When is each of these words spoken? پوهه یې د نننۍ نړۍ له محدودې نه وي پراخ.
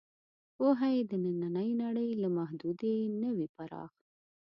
پوهه 0.55 0.87
یې 0.95 1.01
د 1.11 1.11
نننۍ 1.23 1.69
نړۍ 1.83 2.09
له 2.21 2.27
محدودې 2.37 2.95
نه 3.21 3.29
وي 3.35 3.47
پراخ. 3.55 3.91